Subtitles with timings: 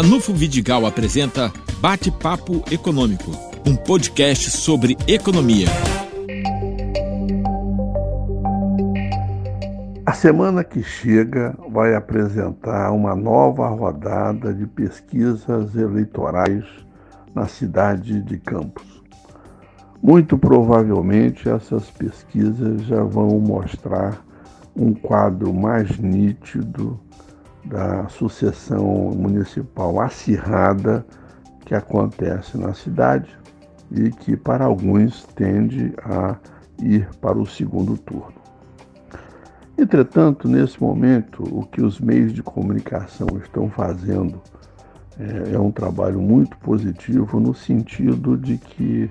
[0.00, 3.32] Ranulfo Vidigal apresenta Bate-Papo Econômico,
[3.66, 5.66] um podcast sobre economia.
[10.06, 16.64] A semana que chega vai apresentar uma nova rodada de pesquisas eleitorais
[17.34, 19.02] na cidade de Campos.
[20.00, 24.24] Muito provavelmente essas pesquisas já vão mostrar
[24.76, 27.00] um quadro mais nítido
[27.68, 31.04] da sucessão municipal acirrada
[31.64, 33.38] que acontece na cidade
[33.90, 36.36] e que para alguns tende a
[36.82, 38.38] ir para o segundo turno.
[39.76, 44.42] Entretanto, nesse momento, o que os meios de comunicação estão fazendo
[45.18, 49.10] é, é um trabalho muito positivo no sentido de que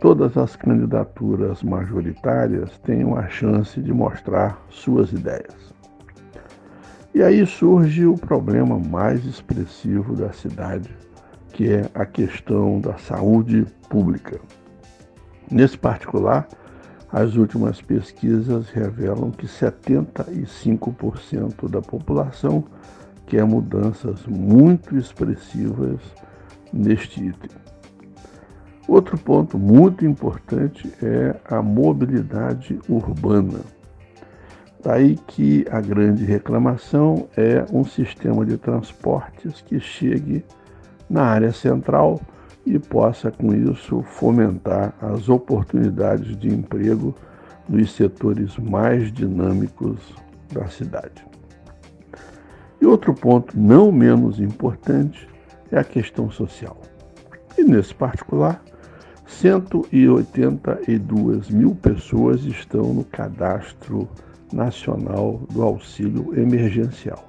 [0.00, 5.74] todas as candidaturas majoritárias tenham a chance de mostrar suas ideias.
[7.16, 10.94] E aí surge o problema mais expressivo da cidade,
[11.54, 14.38] que é a questão da saúde pública.
[15.50, 16.46] Nesse particular,
[17.10, 22.62] as últimas pesquisas revelam que 75% da população
[23.26, 25.98] quer mudanças muito expressivas
[26.70, 27.50] neste item.
[28.86, 33.60] Outro ponto muito importante é a mobilidade urbana.
[34.86, 40.44] Daí que a grande reclamação é um sistema de transportes que chegue
[41.10, 42.20] na área central
[42.64, 47.12] e possa, com isso, fomentar as oportunidades de emprego
[47.68, 49.98] nos setores mais dinâmicos
[50.52, 51.26] da cidade.
[52.80, 55.28] E outro ponto não menos importante
[55.72, 56.80] é a questão social.
[57.58, 58.62] E nesse particular,
[59.26, 64.08] 182 mil pessoas estão no cadastro
[64.52, 67.28] nacional do auxílio emergencial.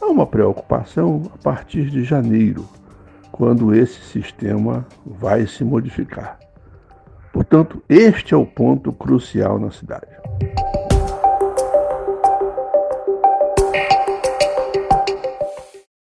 [0.00, 2.68] Há uma preocupação a partir de janeiro,
[3.30, 6.38] quando esse sistema vai se modificar.
[7.32, 10.08] Portanto, este é o ponto crucial na cidade.